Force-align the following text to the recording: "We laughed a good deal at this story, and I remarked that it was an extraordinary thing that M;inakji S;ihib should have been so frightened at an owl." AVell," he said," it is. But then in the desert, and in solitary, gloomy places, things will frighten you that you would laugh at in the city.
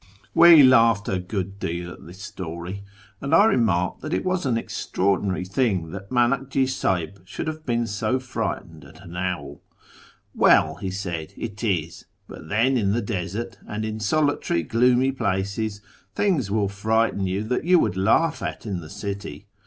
"We 0.33 0.63
laughed 0.63 1.07
a 1.09 1.19
good 1.19 1.59
deal 1.59 1.91
at 1.91 2.07
this 2.07 2.23
story, 2.23 2.83
and 3.21 3.35
I 3.35 3.45
remarked 3.45 4.01
that 4.01 4.15
it 4.15 4.25
was 4.25 4.47
an 4.47 4.57
extraordinary 4.57 5.45
thing 5.45 5.91
that 5.91 6.07
M;inakji 6.09 6.63
S;ihib 6.63 7.19
should 7.23 7.45
have 7.45 7.67
been 7.67 7.85
so 7.85 8.17
frightened 8.17 8.83
at 8.83 9.03
an 9.03 9.15
owl." 9.15 9.61
AVell," 10.35 10.79
he 10.79 10.89
said," 10.89 11.35
it 11.37 11.63
is. 11.63 12.05
But 12.27 12.49
then 12.49 12.77
in 12.77 12.93
the 12.93 13.03
desert, 13.03 13.59
and 13.67 13.85
in 13.85 13.99
solitary, 13.99 14.63
gloomy 14.63 15.11
places, 15.11 15.83
things 16.15 16.49
will 16.49 16.67
frighten 16.67 17.27
you 17.27 17.43
that 17.43 17.65
you 17.65 17.77
would 17.77 17.95
laugh 17.95 18.41
at 18.41 18.65
in 18.65 18.79
the 18.79 18.89
city. 18.89 19.45